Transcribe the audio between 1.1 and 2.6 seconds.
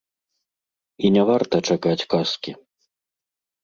не варта чакаць казкі.